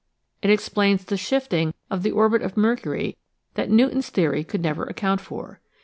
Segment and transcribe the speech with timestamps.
[0.41, 3.17] It explains the shifting of the orbit of Mercury
[3.53, 5.61] that Newton's theory could never account for.